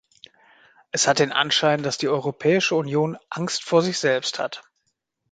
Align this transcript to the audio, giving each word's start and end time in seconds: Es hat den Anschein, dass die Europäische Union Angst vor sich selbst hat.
Es 0.89 1.07
hat 1.07 1.19
den 1.19 1.31
Anschein, 1.31 1.83
dass 1.83 1.99
die 1.99 2.07
Europäische 2.09 2.73
Union 2.73 3.19
Angst 3.29 3.63
vor 3.63 3.83
sich 3.83 3.99
selbst 3.99 4.39
hat. 4.39 4.63